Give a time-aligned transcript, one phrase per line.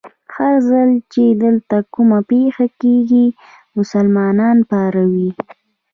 [0.35, 3.25] هر ځل چې دلته کومه پېښه کېږي،
[3.77, 5.29] مسلمانان پاروي.